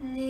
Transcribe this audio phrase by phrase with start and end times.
[0.00, 0.27] 你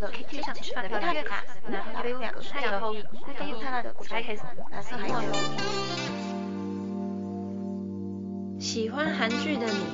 [0.00, 2.40] 一生生活，可以贴上吃饭的漂亮月卡，然后还有两个
[2.80, 3.04] 后裔，
[3.38, 5.14] 还有灿烂的古彩 case，蓝色还有。
[8.58, 9.84] 喜欢韩剧的你，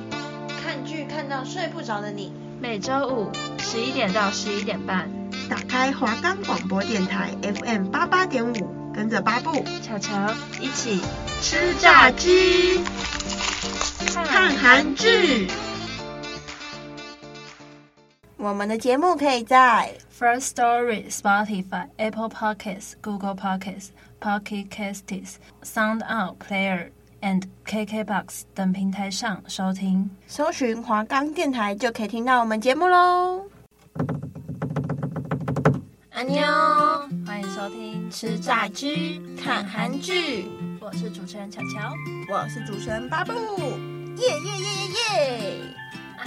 [0.63, 5.09] 看剧看到睡不着的你，每周五十一点到十一点半，
[5.49, 8.77] 打开华冈广播电台 FM 八八点五。
[8.97, 10.99] 跟着八布、巧巧一起
[11.39, 12.81] 吃炸鸡、
[14.25, 15.47] 看韩剧。
[18.39, 23.89] 我们的节目可以在 First Story、Spotify、Apple Podcasts、Google Podcasts、
[24.21, 30.11] Pocket Casts、Sound Out Player and KKBox 等平台上收听。
[30.27, 33.43] 搜寻华冈电台就可以听到我们节目喽。
[36.11, 36.45] 安妞，
[37.25, 40.47] 欢迎收听吃炸鸡看韩剧。
[40.79, 41.91] 我是主持人巧巧，
[42.31, 43.33] 我是主持人巴布。
[43.33, 45.59] 耶耶耶耶耶！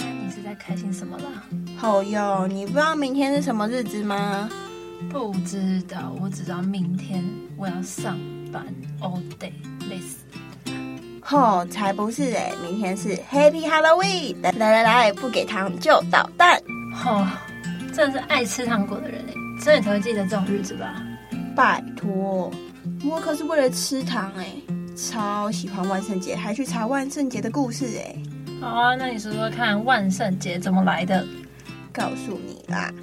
[0.03, 1.43] 啊，你是在开心什么啦？
[1.77, 4.49] 好哟，你不知道明天是什么日子吗？
[5.09, 7.23] 不知道，我只知道明天
[7.57, 8.17] 我要上
[8.51, 8.65] 班
[9.01, 9.51] ，all day，
[9.89, 10.17] 累死。
[11.21, 14.35] 吼，才不是哎，明天是 Happy Halloween！
[14.41, 16.61] 来来来，不给糖就捣蛋。
[16.93, 17.25] 吼，
[17.93, 19.33] 真的是爱吃糖果的人哎。
[19.63, 21.01] 所以你才会记得这种日子吧？
[21.55, 22.51] 拜托，
[23.03, 24.47] 我可是为了吃糖哎，
[24.95, 28.15] 超喜欢万圣节，还去查万圣节的故事哎。
[28.61, 31.25] 好啊，那你说说看，万圣节怎么来的？
[31.91, 32.93] 告诉你啦，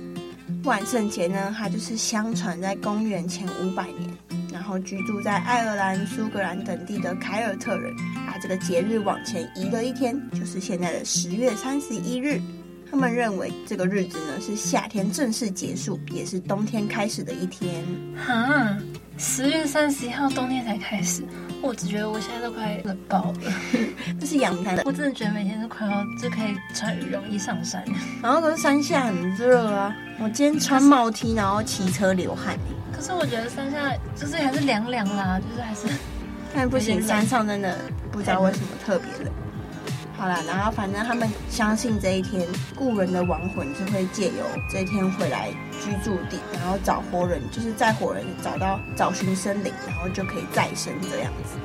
[0.62, 4.08] 万圣节呢，它就是相传在公元前五百年，
[4.52, 7.92] 然后居住在爱尔兰、苏格兰等地的凯尔特人，
[8.24, 12.40] 把这个节日往前移了一天，就是现在的十月三十一日。
[12.88, 17.84] 他们认为这个日子呢，是夏天正式结束，也是冬天开始的一天。
[18.16, 18.78] 哈，
[19.18, 21.24] 十月三十一号冬天才开始，
[21.60, 23.52] 我只觉得我现在都快冷爆了。
[24.20, 27.84] 这是阳台的，我真的觉得每天都快要就可以穿羽绒衣上山。
[28.22, 32.56] 然后可是山下很热啊，我今天穿帽 T，然后骑车流汗。
[32.94, 35.86] 可是我觉得山下就是还是凉凉啦，就是还是，
[36.54, 37.76] 但不行，山上真的
[38.10, 39.32] 不知道为什么特别冷。
[40.18, 45.48] 好了，然后反正他们相信这一天故人的亡魂就会借由这一天回来
[45.80, 51.56] 居住地，然后找活人，就是在活人找到找寻生灵，然后就可以再生这样子。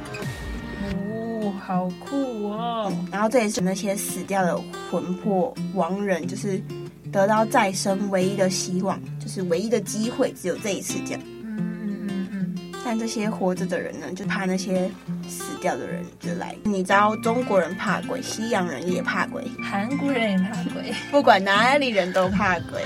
[0.84, 2.92] 哦，好酷哦！
[2.92, 4.56] 嗯，然后这也是那些死掉的
[4.92, 6.62] 魂魄亡人，就是
[7.12, 11.22] 得到再生唯一的希望，就是唯一的机会，只有这一次这样。
[12.86, 14.92] 但这些活着的人呢，就怕那些
[15.28, 16.54] 死掉的人就来。
[16.64, 22.84] 你知道中国人怕鬼，西洋人也怕鬼，韩国人也怕鬼， 不管哪里人都怕鬼，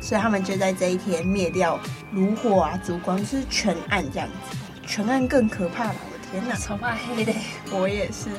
[0.00, 1.78] 所以他们就在这一天灭掉
[2.12, 4.56] 炉火啊、烛光，就是全暗这样子。
[4.86, 7.34] 全暗更可怕了，我的天哪，超怕黑的，
[7.70, 8.30] 我也是。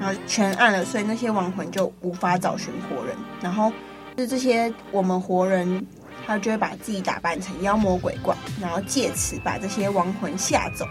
[0.00, 3.16] 然后全暗了，所以那些亡魂就无法找寻活人。
[3.40, 3.72] 然后
[4.16, 5.84] 是这些我们活人。
[6.26, 10.86] 他就会把自己打扮成妖魔鬼怪，然后借此把这些亡魂吓走。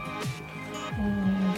[0.99, 1.53] 嗯，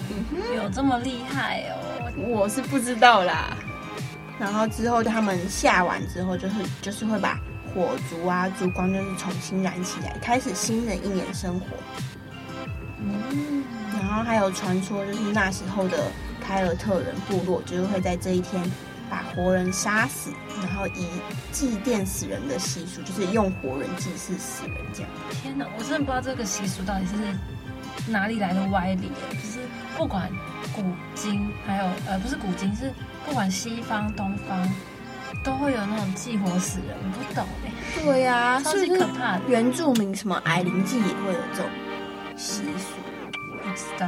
[0.56, 2.12] 有这么厉害哦？
[2.28, 3.58] 我是不知道啦。
[4.40, 7.40] 然后之后他们吓完之后，就是就是会把
[7.74, 11.66] 火烛啊、烛光就是重新燃起来，开始新的一年生活。
[13.00, 13.64] 嗯，
[14.00, 16.12] 然后还有传说，就是那时候的
[16.42, 18.64] 凯尔特人部落，就是会在这一天。
[19.10, 21.08] 把活人杀死，然后以
[21.52, 25.10] 祭奠死人的习俗，就是用活人祭祀死人这样。
[25.42, 29.12] 天哪，我真的不知道这个习俗到底是哪里来的歪理。
[29.32, 29.60] 就是
[29.98, 30.30] 不管
[30.74, 30.84] 古
[31.14, 32.92] 今，还有呃，不是古今，是
[33.26, 34.68] 不管西方东方，
[35.44, 36.98] 都会有那种祭活死人。
[36.98, 38.04] 我不懂哎。
[38.04, 39.42] 对呀、啊，超级可怕的。
[39.48, 41.70] 原住民什么矮灵祭也会有这种
[42.36, 42.96] 习俗，
[43.62, 44.08] 不知道。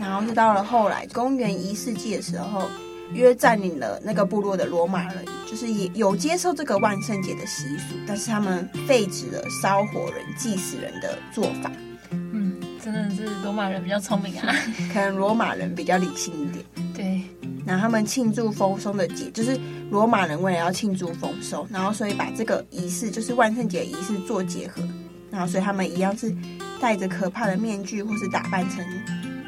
[0.00, 2.68] 然后是到了后来公元一世纪的时候。
[3.12, 11.70] 约占领了那个部落的罗马人，就是也有接受这个万圣节的习俗，但是他们废止了烧火人、祭死人的做法。
[12.10, 14.54] 嗯，真的是罗马人比较聪明啊，
[14.92, 16.64] 可能罗马人比较理性一点。
[16.94, 17.22] 对，
[17.66, 19.58] 然后他们庆祝丰收的节，就是
[19.90, 24.82] 罗马人为了要庆祝丰收，然后所以把这个仪式，就是万圣节仪式做结合，
[25.30, 26.34] 然后所以他们一样是
[26.80, 28.84] 戴着可怕的面具，或是打扮成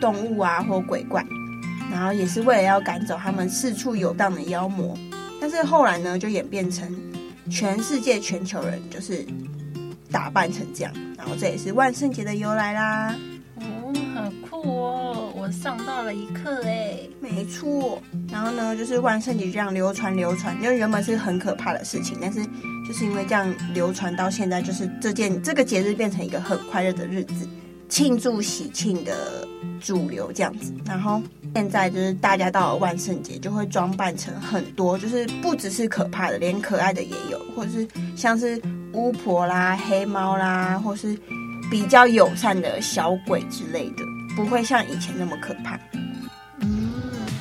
[0.00, 1.24] 动物啊或鬼怪。
[1.90, 4.96] 然后也是为了要赶走他们四处游荡的妖魔。
[5.40, 6.94] 但是后来呢，就演变成
[7.50, 9.26] 全世界全球人就是
[10.10, 13.14] 打扮成这样，然后这也是万圣节的由来啦。
[13.56, 15.32] 哦，好酷哦！
[15.34, 16.98] 我上到了一课哎。
[17.20, 18.00] 没错。
[18.30, 22.44] 然后呢，就是万圣节这样流传流传，因为原本是很可怕的事情，但是
[22.86, 27.48] 就是因为这样流传到现在，就是这件这个节日变成一个很快乐的日子，
[27.90, 29.46] 庆祝喜庆的
[29.78, 30.72] 主流这样子。
[30.86, 31.20] 然后。
[31.52, 41.18] 现在就是大家到了万圣节就会装扮成很多，就是不只是可怕的，连可爱的也有，或者是像是巫婆啦、黑猫啦，或是
[41.68, 44.04] 比较友善的小鬼之类的，
[44.36, 45.76] 不会像以前那么可怕。
[46.60, 46.92] 嗯，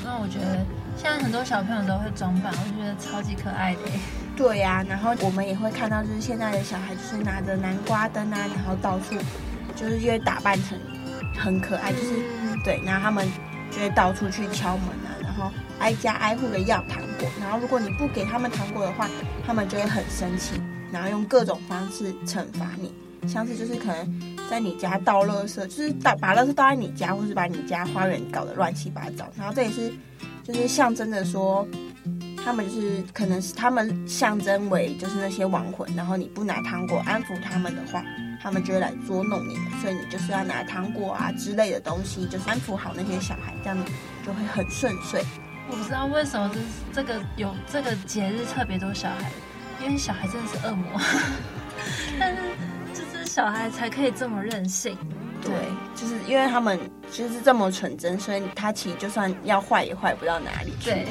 [0.04, 0.66] 那我觉得
[0.98, 3.82] 现在很多小朋友都会装扮，我觉得超级可爱的。
[4.36, 9.14] 对呀、啊，然后我们也会看到，就是现在的小孩就是拿着南瓜灯啊，然后到处
[9.80, 10.78] 就是因为打扮成
[11.38, 12.08] 很可爱，就是、
[12.44, 13.28] 嗯、对，然后他们。
[13.72, 19.08] 就会到处去敲门啊，然后挨家挨户的要糖果，然后如果你不给他们糖果的话，
[19.46, 20.60] 他们就会很生气，
[20.92, 22.92] 然后用各种方式惩罚你，
[23.30, 29.94] 像是就是可能在你家倒垃圾，就是倒把垃圾倒在你家，或是把你家花园搞得乱七八糟，然后这也是
[30.44, 31.64] 就是象征的说，
[32.44, 38.04] 他们就是可能是他们象征为就是那些亡魂，然后你不拿糖果安抚他们的话。
[38.42, 43.78] 他们就会来捉弄你们，所以你就是要拿糖果啊之类的东西，就是安抚好那些小孩，这样
[44.26, 45.24] 就会很顺遂。
[45.70, 49.32] 我不知道为什么就是这个有这个节日特别多小孩，
[49.84, 51.00] 因为小孩真的是恶魔，
[52.20, 52.42] 但是
[52.94, 54.98] 就是小孩才可以这么任性。
[55.42, 55.52] 对，
[55.96, 56.80] 就是因为他们
[57.12, 60.90] 就是这么纯真，所以他其实就算要坏也坏不到哪里去。
[60.90, 61.08] 对。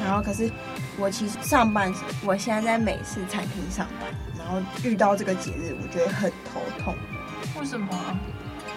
[0.00, 0.50] 然后可是
[0.98, 1.92] 我其实上班，
[2.24, 4.10] 我现在在美式餐厅上班。
[4.38, 6.94] 然后遇到这个节日，我觉得很头痛。
[7.58, 7.88] 为什么？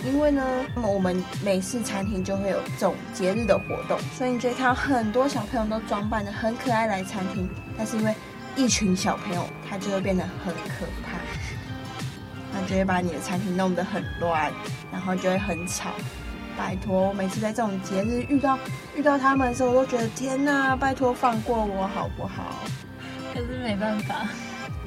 [0.04, 0.44] 因为呢，
[0.76, 7.50] 那么我们美式餐厅就会有这种节日的活动，所以你就会看到很多小朋友都装扮的很可爱来餐厅。
[7.76, 8.14] 但是因为
[8.56, 11.18] 一群小朋友，他就会变得很可怕，
[12.54, 14.52] 他就会把你的餐厅弄得很乱，
[14.92, 15.90] 然后就会很吵。
[16.57, 18.57] 拜托，我每次在这种节日遇到
[18.96, 22.56] 遇到他们的时候，我都觉得天哪，拜托放过我好不好？
[23.34, 24.28] 可是没办法。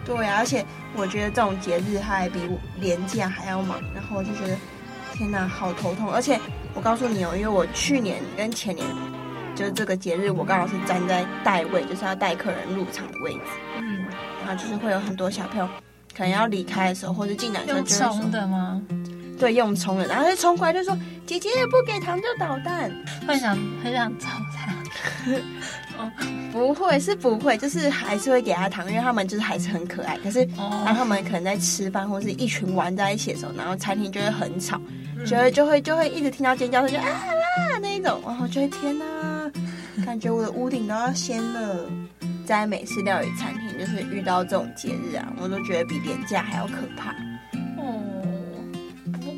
[0.04, 0.64] 对啊，而且
[0.96, 2.40] 我觉得这种节日它还比
[2.80, 4.56] 年假还要忙，然后我就觉得
[5.12, 6.10] 天哪，好头痛。
[6.10, 6.40] 而且
[6.74, 8.86] 我告诉你哦，因为我去年跟前年
[9.54, 13.40] 就是这个节日，我刚好是站在带位，就是要带客人入场的位置。
[13.76, 14.06] 嗯，
[14.40, 15.68] 然后就是会有很多小朋友
[16.16, 18.82] 可能要离开的时候，或者进来的时候就会说，用冲的吗？
[19.38, 20.96] 对，用冲的，然后就冲过来就说
[21.26, 22.90] ：“姐姐不给糖就捣蛋。”
[23.26, 24.26] 会想很想揍
[24.56, 24.72] 他。
[25.98, 26.10] 哦
[26.50, 30.16] 不会是不会，就是还是会给他糖，因为他们就是还是很可爱。
[30.18, 34.80] 可是当他们可能在吃饭或是一群玩在一起的时候，然后餐厅就会很吵，
[35.26, 39.04] 就会就会就会一直听到尖叫声，就啊啊那一种，然后就会天哪，
[40.04, 41.86] 感觉我的屋顶都要掀了。
[42.46, 47.14] 在美式料理餐厅，就是遇到这种节日啊，我都觉得比廉价还要可怕。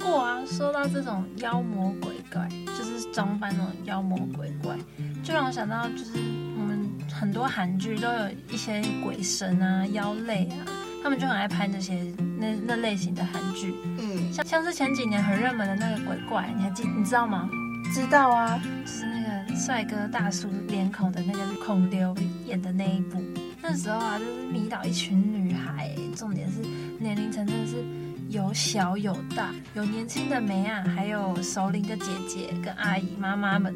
[0.00, 4.76] 过啊，说到这种妖魔鬼怪，就是装扮那种妖魔鬼怪。
[5.23, 6.12] 就让我想到，就是
[6.58, 10.67] 我们很多韩剧都有一些鬼神啊、妖类啊，
[11.02, 12.02] 他们就很爱拍那些
[12.38, 13.75] 那那类型的韩剧。
[13.99, 17.49] 嗯，像像是前几年很热门的那个鬼怪，你还记你知道吗？
[17.93, 23.22] 知道啊，就是那个帅哥大叔脸孔的那个孔刘演的那一部。
[23.63, 26.60] 那时候啊，就是迷倒一群女孩，重点是
[26.98, 27.84] 年龄层真的是
[28.31, 33.75] 有小有大，有年轻的梅啊，还有熟龄的姐姐跟阿姨妈妈们。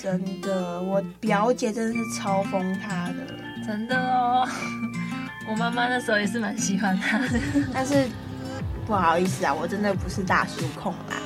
[0.00, 4.48] 真的，我表姐真的是超疯她的，真的哦。
[5.50, 7.40] 我妈妈那时候也是蛮喜欢她的，
[7.74, 8.06] 但是
[8.86, 11.16] 不好意思啊，我真的不是大叔控啦。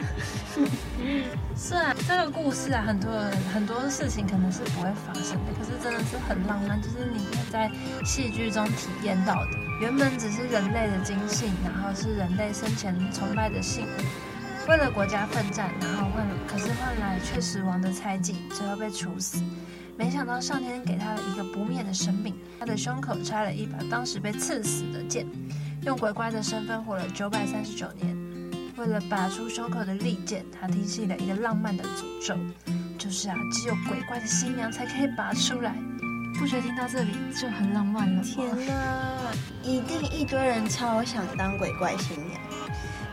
[1.54, 7.70] 是啊，这个故事啊，很多人很多事情可能是不会发生的，可是真的是很浪漫，就是你在
[8.06, 14.68] 戏剧中体验到的，原本只是人类的精信，然后是人类生前崇拜的信物。
[14.68, 19.42] 为了国家奋战，然后换，可是换来却死亡的猜忌，最后被处死。
[19.96, 25.26] 没想到上天给他了一个不灭的生命，他的胸口插了一把当时被刺死的剑，
[25.82, 28.14] 用鬼怪的身份活了九百三十九年。
[28.76, 32.36] 为了拔出胸口的利剑，他提起了一个浪漫的诅咒，
[32.98, 35.74] 就是啊，只有鬼怪的新娘才可以拔出来。
[36.40, 38.22] 不觉得听到这里就很浪漫了？
[38.22, 39.30] 天哪，
[39.62, 42.40] 一定一堆人超想当鬼怪新娘。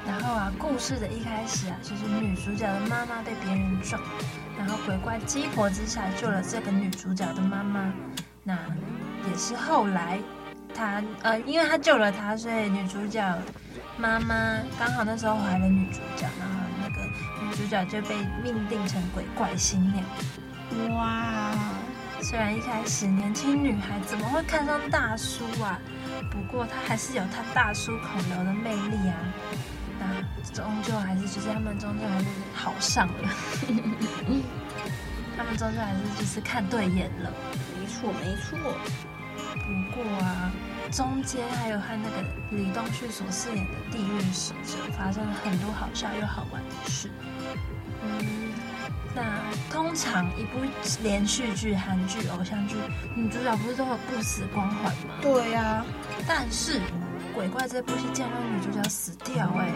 [0.08, 4.02] 然后啊，故事的一开始啊，就是女主角的妈妈被别人撞，
[4.58, 7.92] 然后鬼怪激活之下救了这个女主角的妈妈。
[8.46, 8.58] 那
[9.30, 10.20] 也是后来，
[10.74, 13.38] 她呃，因为她救了她，所以女主角
[13.98, 14.36] 妈妈
[14.80, 17.02] 刚好那时候怀了女主角，然后那个
[17.44, 20.06] 女主角就被命定成鬼怪新娘。
[20.96, 21.52] 哇，
[22.22, 25.80] 虽然一开始年轻女孩怎么会看上大叔啊？
[26.30, 29.16] 不过他还是有他大叔孔刘的魅力啊。
[30.00, 30.06] 那
[30.54, 33.30] 终究还是就是他们终究还是好上了。
[35.38, 37.32] 他们终究还是就是看对眼了。
[37.80, 38.58] 没错没错。
[39.38, 40.52] 不过啊，
[40.92, 47.10] 中间还有和那个李东旭所饰演的地狱使者发生了很多好笑又好玩的事。
[48.04, 48.47] 嗯。
[49.18, 49.24] 那
[49.74, 50.60] 通常一部
[51.02, 52.76] 连续剧、韩剧、偶像剧，
[53.16, 55.16] 女主角不是都有不死光环吗？
[55.24, 55.86] 对呀、啊。
[56.28, 56.80] 但是
[57.34, 59.72] 鬼怪这部戏竟然让女主角死掉、欸，哎，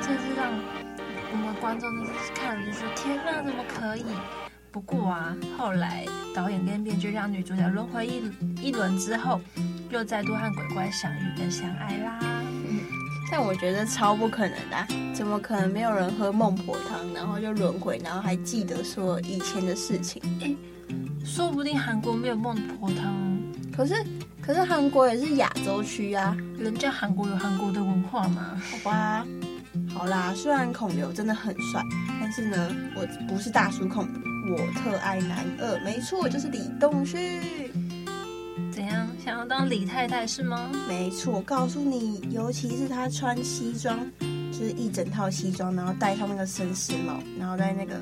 [0.00, 0.52] 真是让
[1.32, 4.04] 我们观众就是看了就说天哪，怎么可以？
[4.70, 8.30] 不过啊，后来导演跟编剧让女主角轮回一
[8.62, 9.40] 一轮之后，
[9.90, 12.20] 又再度和鬼怪相遇跟相爱啦。
[13.30, 20.20] 但我觉得超不可能的、啊，怎么可能没有人喝孟婆汤，然后就轮回，然后还记得说以前的事情？
[20.40, 20.56] 诶，
[21.24, 23.38] 说不定韩国没有孟婆汤，
[23.70, 23.94] 可是
[24.40, 28.60] 可是韩国也是亚洲区啊，人家韩国有韩国的文化嘛。
[28.70, 29.26] 好吧，
[29.94, 31.82] 好啦，虽然孔刘真的很帅，
[32.20, 34.08] 但是呢，我不是大叔控，
[34.50, 37.40] 我特爱男二，没错，就是李栋旭。
[39.28, 40.70] 想要当李太太是吗？
[40.88, 43.98] 没错，我告诉你，尤其是他穿西装，
[44.50, 47.94] 就是一整套西装，然后戴上那个绅士帽，然后在那个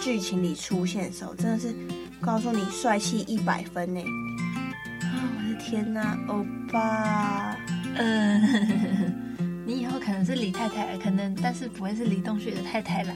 [0.00, 1.72] 剧情里出现的时候，真的是
[2.20, 4.00] 告诉你帅气一百分呢！
[5.02, 7.56] 啊，我的天哪，欧巴！
[7.94, 9.14] 嗯，
[9.64, 13.14] 你以后可能是李太太，可能，但是不会是李东旭的太太啦。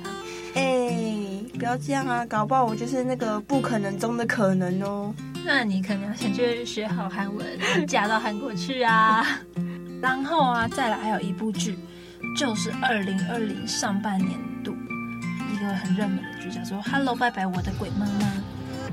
[0.54, 5.12] 哎，不要这样啊，搞不好我就是那个不可能中的可能哦。
[5.47, 7.47] 那你可能要先去学好韩文，
[7.87, 9.25] 嫁到韩国去啊。
[10.03, 11.79] 然后啊，再来还有一部剧，
[12.37, 14.33] 就是二零二零上半年
[14.65, 14.76] 度
[15.53, 18.26] 一个很热门的剧，叫做《Hello 拜拜我的鬼妈妈》。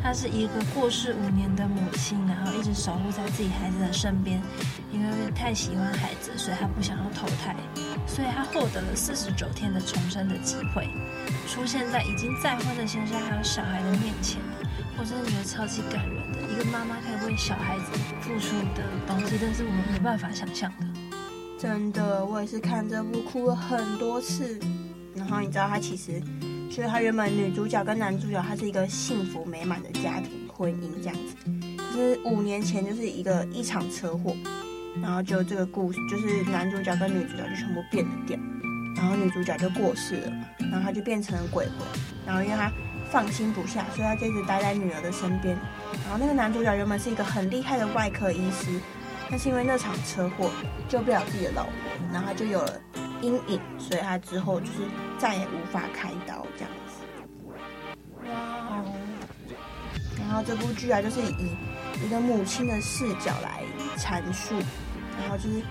[0.01, 4.39] 她是一个过世五年的母亲，然后一直守护在自己孩子的身边，
[4.91, 7.55] 因为太喜欢孩子，所以她不想要投胎，
[8.05, 10.87] 所以她获得了四十九天的重生的机会，
[11.47, 14.39] 出现在已经再婚的先生还有小孩的面前。
[14.95, 17.85] 我真的觉得超级感人的，一个妈妈可以为小孩子
[18.21, 20.85] 付出的东西，但是我们没办法想象的。
[21.57, 24.59] 真的，我也是看这部哭了很多次。
[25.15, 26.21] 然后你知道，他其实，
[26.69, 31.35] 就是他原本女主角跟男主角，他是一个幸福美满的家庭婚姻这样子。
[31.91, 34.35] 可是五年前就是一个一场车祸，
[35.01, 38.37] 然后就这个故事，就是男主角跟女主角就全部变了调，
[38.95, 41.77] 然后女主角就过世了嘛，然后他就变成了鬼魂，
[42.27, 42.71] 然后因为他。
[43.13, 45.55] 放心不下，所以他就一直待在女儿的身边。
[46.01, 48.79] 然后那个男主角原本是一个很厉害的外科医师，
[49.29, 50.49] 但是因为那场车祸
[50.89, 51.71] 救不了自己的老婆，
[52.11, 52.81] 然后他就有了
[53.21, 54.79] 阴影，所以他之后就是
[55.19, 58.31] 再也无法开刀这样子。
[58.31, 58.83] 哇！
[60.17, 61.55] 然后这部剧啊，就是以
[62.03, 63.61] 一个母亲的视角来
[63.95, 64.55] 阐述，
[65.21, 65.61] 然后就是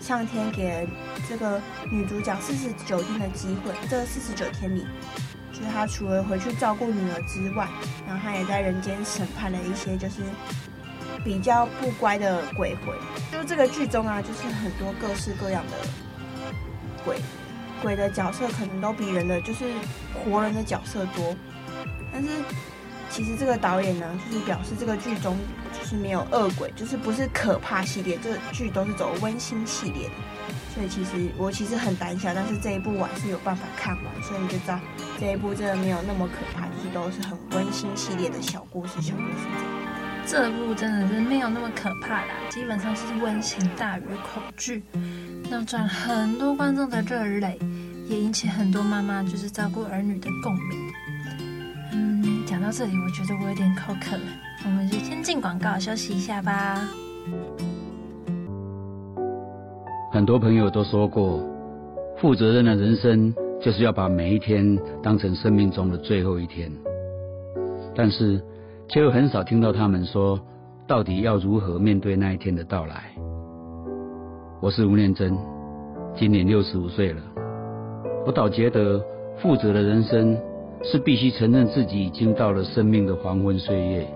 [0.00, 0.88] 上天给
[1.28, 4.86] 这个女主角四十九天的机会，这四十九天里。
[5.62, 7.68] 就是他除了回去照顾女儿之外，
[8.04, 10.22] 然后他也在人间审判了一些就是
[11.24, 12.92] 比较不乖的鬼魂。
[13.30, 15.76] 就这个剧中啊，就是很多各式各样的
[17.04, 17.16] 鬼，
[17.80, 19.66] 鬼的角色可能都比人的就是
[20.12, 21.34] 活人的角色多。
[22.12, 22.28] 但是
[23.12, 25.36] 其实这个导演呢，就是表示这个剧中
[25.78, 30.14] 就是没有恶鬼，就是不是可怕系列，这个剧都是走温馨系列的。
[30.74, 34.80] 所以其实我其实很胆小，但是这一部我还是有办法看完，所以你就知道
[35.20, 39.46] 这一部真的没有那么可怕，就是都是很温馨系列的小故事，小故事
[40.26, 40.50] 这。
[40.50, 44.82] 部真的是没有那么可怕啦，基本上是温馨大于恐惧，
[45.50, 47.58] 那赚很多观众的热泪，
[48.08, 50.92] 也引起很多妈妈就是照顾儿女的共鸣。
[52.62, 54.22] 到这里，我觉得我有点口渴了，
[54.64, 56.88] 我们就先进广告休息一下吧。
[60.12, 61.42] 很多朋友都说过，
[62.18, 66.70] 负责任的人生就是要把每一天当成生命中的最后一天。
[67.96, 68.40] 但是，
[68.88, 70.38] 却又很少听到他们说，
[70.86, 73.10] 到底要如何面对那一天的到来。
[74.60, 75.36] 我是吴念真，
[76.14, 77.20] 今年六十五岁了。
[78.24, 79.04] 我倒觉得，
[79.42, 80.38] 负责的人生
[80.82, 84.06] 是必须承认自己已经到了生命的黄昏岁月，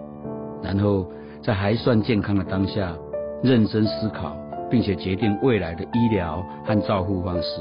[0.63, 1.07] 然后
[1.43, 2.97] 在还算健康的当下，
[3.43, 4.37] 认真思考。
[4.69, 7.61] 并且决定未来的医疗和照护方式，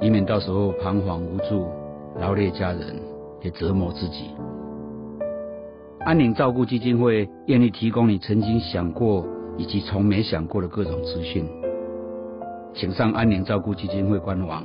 [0.00, 1.66] 以免到时候彷徨无助，
[2.18, 2.96] 劳累家人，
[3.42, 4.30] 也折磨自己。
[6.00, 9.22] 安宁照顾基金会愿意提供你曾经想过
[9.58, 11.46] 以及从没想过的各种资讯，
[12.72, 14.64] 请上安宁照顾基金会官网，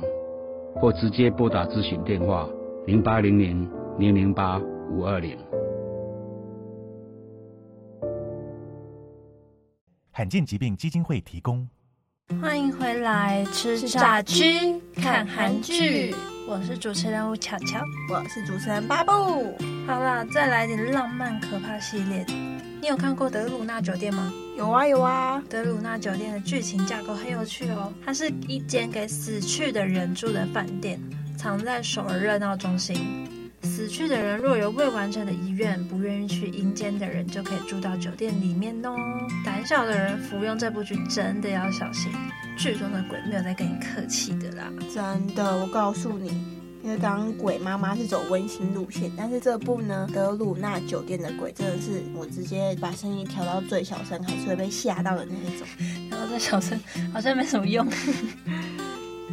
[0.76, 2.48] 或直接拨打咨询电话
[2.88, 4.58] 零八零零零零八
[4.90, 5.36] 五二零。
[10.10, 11.68] 罕见疾病基金会提供。
[12.40, 16.14] 欢迎回来吃炸鸡看韩剧。
[16.48, 17.78] 我是主持人吴巧巧。
[18.10, 19.12] 我是主持人巴布。
[19.86, 22.24] 好啦再来点浪漫可怕系列。
[22.80, 24.32] 你有看过德鲁纳酒店吗？
[24.56, 25.44] 有啊有啊。
[25.50, 27.92] 德鲁纳酒店的剧情架构很有趣哦。
[28.02, 30.98] 它是一间给死去的人住的饭店。
[31.38, 33.26] 藏在首尔热闹中心。
[33.62, 38.96] 死去的人若有未完成的遗愿，不愿意去阴间的人就可以住到酒店里面哦。
[39.44, 42.10] 胆小的人服用这部剧真的要小心，
[42.56, 44.70] 剧中的鬼没有在跟你客气的啦。
[44.92, 46.28] 真的，我告诉你，
[46.82, 55.66] 因为刚刚鬼妈妈是走温馨路线，但是这部呢，德鲁纳酒店的鬼真的是我直接把声音调到最小声，还是会被吓到的那一种。
[56.10, 56.78] 然后这小声
[57.12, 57.86] 好像没什么用。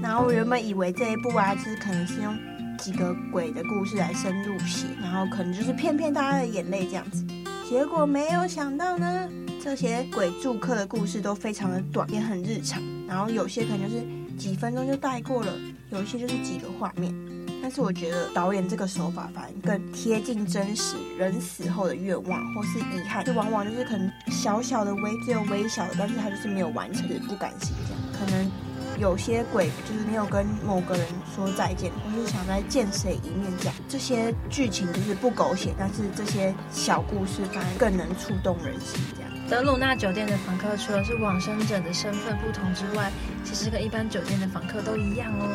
[0.06, 2.38] 然后我原本以为这一部啊，就是可能是用。
[2.78, 7.26] 几个鬼的故事来深入写，然后可能就是骗骗大家的眼泪这样子。
[7.68, 9.30] 结果没有想到呢，
[9.64, 12.84] 这些鬼住客的故事都非常的短，也很日常。
[13.08, 14.04] 然后有些可能就是
[14.38, 15.54] 几分钟就带过了，
[15.90, 17.16] 有一些就是几个画面。
[17.62, 28.65] 但是我觉得导演这个手法反而更贴近真实，人死后的愿望或是遗憾，就往往就是可能小小的微，只有微小的，但是他就是没有完成，就是不甘心这样，可能。
[28.98, 39.00] 有些鬼就是没有跟某个人说再见，或是想再见谁一面这样，这些剧情就是不狗血，但是这些小故事反而更能触动人心。
[39.16, 43.12] 这样，德鲁纳酒店的房客除了是往生者的身份不同之外，
[43.44, 45.50] 其实跟一般酒店的房客都一样哦。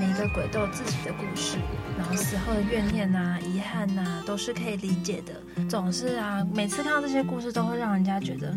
[0.00, 1.58] 每一个鬼都有自己的故事，
[1.98, 5.64] 然后死后的怨念呐、啊、遗憾呐、都是可以理解的。
[5.68, 8.56] 总是啊，每次看到这些故事，都会让人家觉得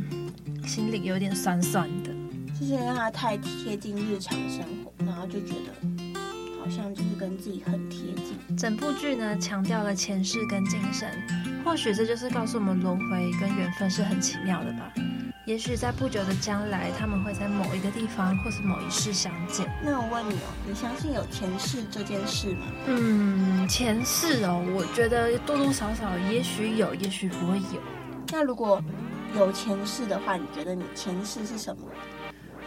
[0.67, 2.11] 心里有点酸酸的。
[2.61, 5.73] 就是因为它太贴近日常生活，然后就觉得
[6.59, 8.55] 好像就是跟自己很贴近。
[8.55, 11.09] 整部剧呢，强调了前世跟今生，
[11.65, 14.93] 或许这就是告诉我们轮回跟缘分是很奇妙的吧。
[15.47, 19.67] 也许在不久的将来，他们会在某一个地方或是某一世相见。
[19.83, 22.67] 那我问你哦，你相信有前世这件事吗？
[22.85, 27.81] 嗯，前世哦，我觉得多多少少，也许有，也许不会有。
[28.31, 28.79] 那如果
[29.35, 31.87] 有前世的话，你觉得你前世是什么？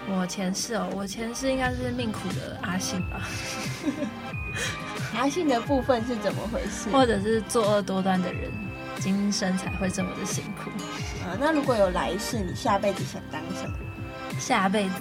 [0.07, 3.21] 我前世哦，我前世应该是命苦的阿信吧。
[5.17, 6.91] 阿信的部分是怎么回事？
[6.91, 8.51] 或者是作恶多端的人，
[9.01, 10.71] 今生才会这么的辛苦。
[11.25, 13.77] 啊，那如果有来世，你下辈子想当什么？
[14.39, 14.95] 下辈子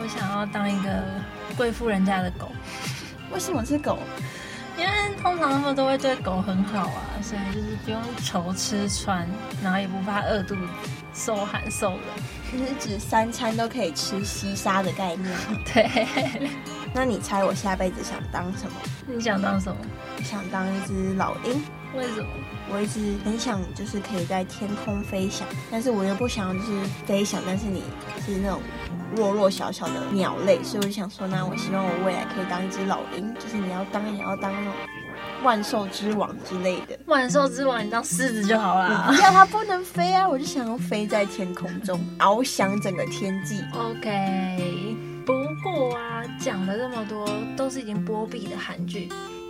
[0.00, 1.04] 我想要当一个
[1.56, 2.50] 贵妇人家的狗。
[3.32, 3.98] 为什么是狗？
[4.78, 9.28] 因为通常他们都会对狗很好啊，所以就是不用愁吃穿，
[9.62, 10.60] 然后也不怕饿肚子、
[11.12, 12.00] 受寒受冷。
[12.50, 15.36] 就是指三餐都可以吃西沙的概念。
[15.74, 16.06] 对。
[16.94, 18.76] 那你猜我下辈子想当什么？
[19.06, 19.76] 你想当什么？
[20.16, 21.62] 我想当一只老鹰。
[21.94, 22.28] 为什么？
[22.72, 27.82] 我一直很想就是可以在天空飞翔，但是我又不想就是飞翔，但是你
[28.24, 28.60] 是那种
[29.14, 34.72] 弱弱小小的鸟类，所以我就想说，那我希望我未来可以当一只老鹰，就是你要当你要当那种。
[35.44, 39.06] 万兽之王之类的，万兽之王，你当狮子就好了。
[39.14, 43.60] 不要它不能飞啊，我就想要飞在天空中，翱翔整个天际。
[43.72, 49.08] OK，不过啊，讲了这么多，都是已经播毕的韩剧，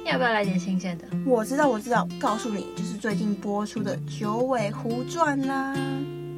[0.09, 1.05] 要不要来点新鲜的？
[1.27, 5.77] 我知道，我知道，告诉你，就是最近播出的《九尾狐传》啦。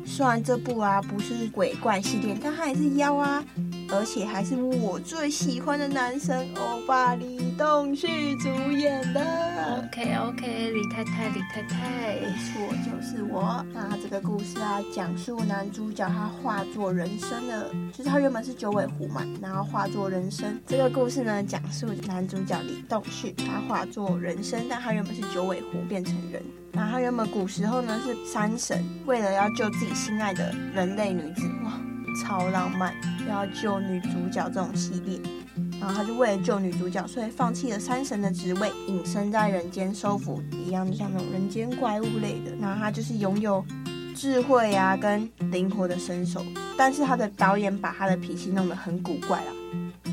[0.04, 3.44] 虽然这部啊不是鬼怪系列，但它也是妖啊。
[3.92, 9.20] 而且还是我最喜欢的男神欧巴李栋旭主演的。
[9.84, 13.64] OK OK，李太太，李太太，没错，就是我。
[13.72, 20.60] 那这个故事啊，讲述男主角他化作人身的，就是他原本是九尾狐嘛，然后化作人身。
[20.66, 26.42] 这个故事呢，讲述男主角李栋旭他化作人身，但他原本是九尾狐变成人。
[26.72, 31.72] 那他原本古时候呢是山神，为了要救自己心爱的人类女子，哇。
[32.20, 32.94] 超浪漫，
[33.28, 35.18] 要救女主角这种系列，
[35.80, 42.54] 然后他就为了救女主角，所以放弃了山神的职位，隐身在人间收服一样，就像那种人间怪物类的。
[42.60, 43.64] 然后他就是拥有
[44.14, 46.44] 智慧啊跟灵活的身手，
[46.76, 49.52] 但是他的导演把他的脾气弄得很古怪啦。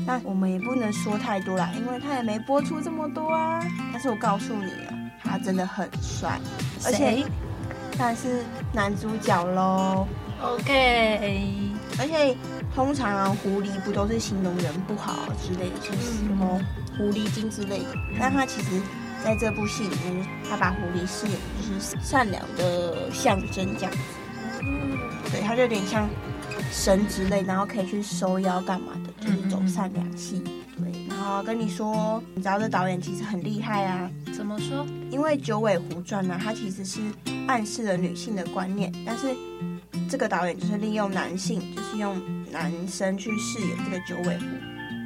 [0.06, 3.60] 那我们也不能说太多啦，因为他也没播出这么多啊。
[3.92, 6.40] 但是我告诉你啊，他真的很帅，
[6.84, 7.22] 而且
[7.96, 8.42] 他是
[8.72, 10.06] 男主角喽。
[10.40, 11.67] OK。
[11.98, 12.36] 而且
[12.74, 16.60] 通常啊，狐狸不都是形容人不好之类的，就是什么
[16.96, 17.86] 狐狸精之类的。
[18.18, 18.80] 但他其实
[19.24, 23.98] 在这部戏里面，他把狐狸饰演就是善良的象征这样子。
[25.30, 26.08] 对，他就有点像
[26.70, 30.42] 神之类，然后可以去收妖干嘛的，就是走善良系。
[30.76, 34.08] 对，然后跟你说，你知道这导演其实很厉害啊。
[34.32, 34.86] 怎么说？
[35.10, 37.00] 因为《九尾狐传》呢，它其实是
[37.48, 39.34] 暗示了女性的观念，但是
[40.08, 42.20] 这个导演就是利用男性，就是用
[42.50, 44.44] 男生去饰演这个九尾狐，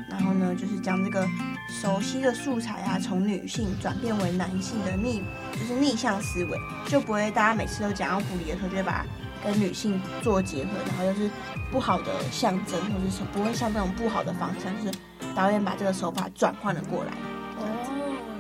[0.09, 1.27] 然后呢，就是将这个
[1.69, 9.07] 熟悉的素材啊，从女性转变为男性的逆，就是逆向思维，就不会大家每次都讲到狐狸的时候，就会把它
[9.45, 11.31] 跟女性做结合，然后又是
[11.71, 14.99] 不好的象征，或者是不会像那种不好的方向，就是
[15.35, 17.13] 导演把这个手法转换了过来。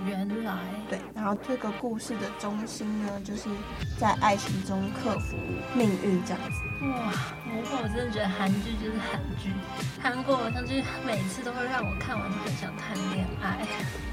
[0.03, 0.53] 哦，原来。
[0.89, 3.49] 对，然后这个故事的中心呢，就是
[3.99, 5.37] 在爱情中克服
[5.75, 6.61] 命运这样子。
[6.87, 7.13] 哇，
[7.45, 9.51] 不过我真的觉得韩剧就是韩剧，
[10.03, 13.59] 韩国偶像剧每次都会让我看完都很想谈恋爱。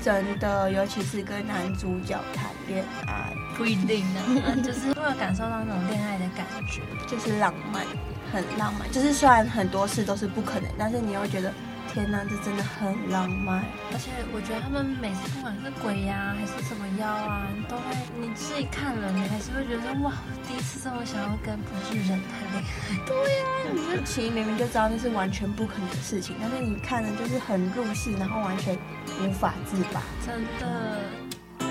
[0.02, 7.86] 真的，尤其是跟男主角谈恋爱，不一定呢，就是会有感受到那种恋爱的感觉，就是浪漫，
[8.32, 8.90] 很浪漫。
[8.92, 11.52] 就是虽然很多事都是不可能，但是你又觉得。
[11.92, 17.84] 天呐，这真的很浪漫，而且我觉得他们每次不管是鬼呀、啊、还是什么妖啊，都会
[18.22, 20.14] 你自己看了，你还是会觉得哇，
[20.48, 22.96] 第一次这么想要跟不是人谈恋爱。
[23.10, 28.78] 对呀、啊，你就其实明明就知道那是完全不可能的事情，但是你看了就是很入戏，然后完全
[29.26, 30.04] 无法自拔。
[30.24, 31.02] 真的，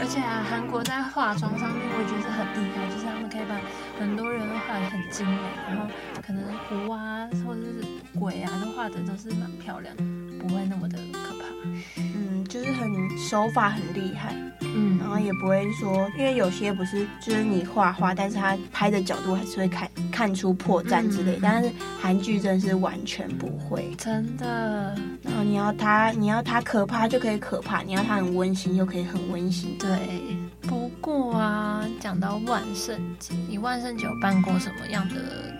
[0.01, 3.61] 而且啊，韩国在化妆上面我觉得是很厉害，就是他们可以把
[3.99, 5.37] 很多人都画得很精美，
[5.69, 5.87] 然后
[6.25, 7.85] 可能狐啊或者是
[8.19, 9.95] 鬼啊都画的都是蛮漂亮。
[10.39, 10.99] 不会那么的，
[12.59, 24.95] 就是很手法很厉害，嗯，然后也不会说，因为有些不是就是你画画，但是他拍的角度还是会看看出破绽之类，嗯、但是韩剧真是完全不会，真的。
[25.23, 29.77] 然后你要他，你要他可怕就可以可怕，你要他很温馨又可以很温馨。
[29.79, 35.15] 对，不过啊，讲到万圣节，你万圣节有办过什么样的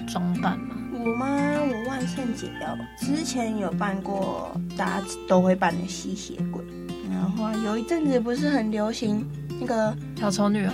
[0.07, 0.75] 装扮吗？
[0.93, 1.27] 我吗？
[1.29, 6.65] 我万圣节哦，之前有办过，大家都会办的吸血鬼。
[7.11, 9.27] 然后有一阵子不是很流行
[9.61, 10.73] 那个小丑女哦，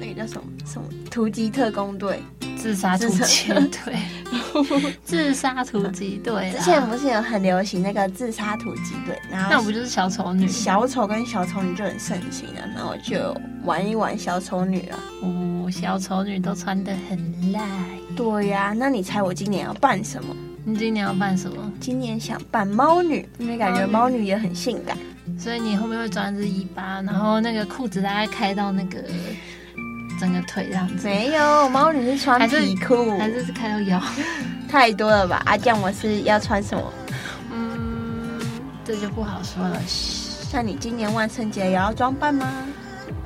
[0.00, 2.22] 那个叫什么什么突击特工队、
[2.56, 3.96] 自杀突击队、
[5.04, 6.50] 自杀突击队。
[6.52, 9.18] 之前不是有很流行那个自杀突击队？
[9.30, 10.46] 然后那不就是小丑女？
[10.46, 14.98] 小丑跟小丑女就很盛行了，然后就玩一玩小丑女啊。
[15.22, 17.60] 哦，小丑女都穿的很辣。
[18.16, 20.36] 对呀、啊，那你猜我今年要扮什么？
[20.62, 21.72] 你今年要扮什么？
[21.80, 24.96] 今年想扮猫女，因为感觉猫女也很性感，
[25.42, 29.02] 所以你后面会装一只尾巴，然后那个裤子大概开到那个
[30.20, 31.06] 整个腿这样子。
[31.08, 33.98] 没有，猫女是穿皮裤，还是是开到腰？
[34.68, 35.40] 太多了吧？
[35.46, 36.92] 阿、啊、酱，我是要穿什么？
[37.50, 38.38] 嗯，
[38.84, 39.80] 这就不好说了。
[40.52, 42.46] 那你今年万圣节也要装扮吗？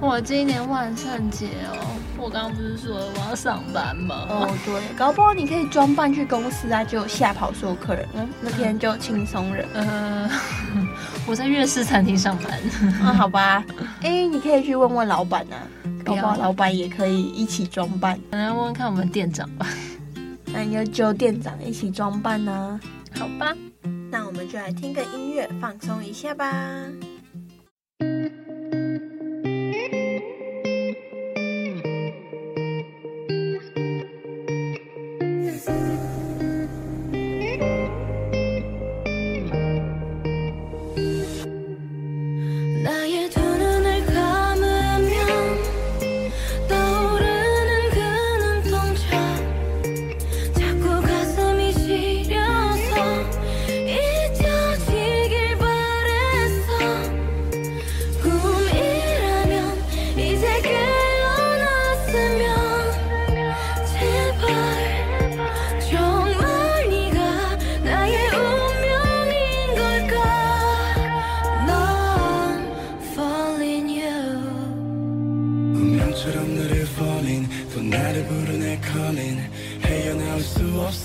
[0.04, 1.78] 我今年万圣节哦。
[2.18, 4.26] 我刚刚不是说我要上班吗？
[4.28, 9.64] 哦，对，搞不好你可以装扮去公司啊，就吓跑所有客人，嗯，那天就轻松了。
[9.72, 10.30] 呃，
[11.26, 12.60] 我在粤式餐厅上班。
[13.02, 13.64] 啊，好吧，
[14.02, 15.56] 哎、欸，你可以去问问老板啊，
[16.04, 18.20] 搞不好老板也可以一起装扮。
[18.30, 19.66] 来问问看我们店长吧。
[20.52, 22.78] 那你就揪店长一起装扮呢？
[23.18, 23.54] 好吧，
[24.10, 26.52] 那我们就来听个音乐放松一下吧。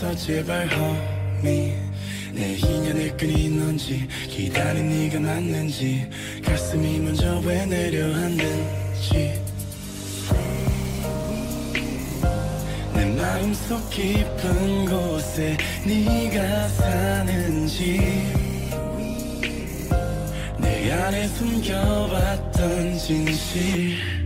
[0.10, 1.76] 아, 제발 homie
[2.34, 6.10] 내 인연의 끈이 넌지 기다린 네가 맞는지
[6.44, 9.40] 가슴이 먼저 왜 내려앉는지.
[12.96, 18.00] 내 마음속 깊은 곳에 네가 사는지.
[20.58, 24.19] 내 안에 숨겨왔던 진실.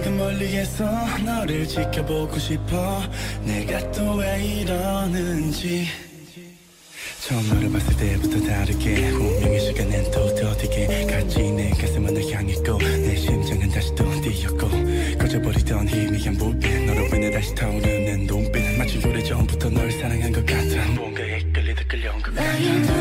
[0.00, 0.84] 아직은 멀리에서
[1.24, 3.02] 너를 지켜보고 싶어.
[3.44, 5.86] 내가 또 왜 이러는지.
[7.20, 9.10] 처음 너를 봤을 때부터 다르게.
[9.10, 11.06] 운명의 시간엔 또 더디게.
[11.06, 14.68] 갔지 내 가슴은 널 향했고 내 심장은 다시 또 뛰었고.
[15.18, 20.86] 꺼져버리던 희미한 불빛 너로 인해 다시 타오르는 눈빛 마치 오래 전부터 널 사랑한 것 같아.
[20.92, 22.99] 뭔가에 끌리다 끌려온 것 같아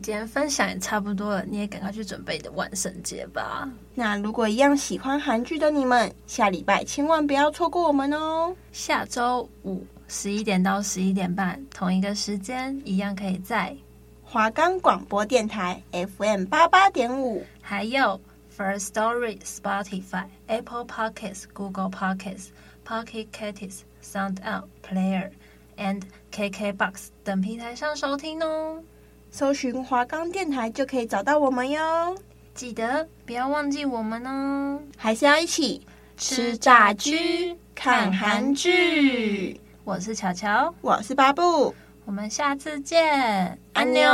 [0.00, 3.68] 今天分享也差不多了，你也赶快去准备你的万圣节吧。
[3.94, 8.54] 那如果一样喜欢韩剧的你们，下礼拜千万不要错过我们哦！
[8.72, 13.76] 下周五十一点到十一点半，同一个时间，一样可以在
[14.24, 18.20] 华冈广播电台 FM 八八点五，还有
[18.56, 22.48] First Story、Spotify、Apple Podcasts、Google Podcasts、
[22.86, 25.30] Pocket Casts、Sound Out Player
[25.76, 28.82] and KKBox 等平台上收听哦。
[29.30, 32.16] 搜寻华冈电台就可以找到我们哟。
[32.54, 34.80] 记得不要忘记我们哦。
[34.96, 39.60] 还是要一起吃炸鸡、看韩剧。
[39.84, 44.08] 我是巧巧，我是巴布，我们下次见，安妞。